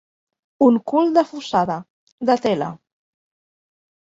Un 0.67 0.79
cul 0.91 1.11
de 1.17 1.23
fusada, 1.31 1.75
de 2.31 2.37
tela. 2.47 2.71